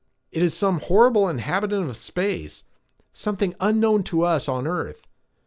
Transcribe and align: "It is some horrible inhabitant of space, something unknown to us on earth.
"It 0.31 0.41
is 0.41 0.55
some 0.57 0.79
horrible 0.79 1.29
inhabitant 1.29 1.87
of 1.87 1.95
space, 1.95 2.63
something 3.13 3.53
unknown 3.59 4.01
to 4.05 4.23
us 4.23 4.49
on 4.49 4.65
earth. 4.65 5.05